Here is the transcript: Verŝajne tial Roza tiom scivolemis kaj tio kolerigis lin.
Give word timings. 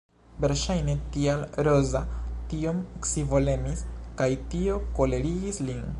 Verŝajne 0.43 0.95
tial 1.17 1.43
Roza 1.67 2.01
tiom 2.53 2.81
scivolemis 3.11 3.85
kaj 4.23 4.31
tio 4.55 4.81
kolerigis 5.01 5.63
lin. 5.69 5.87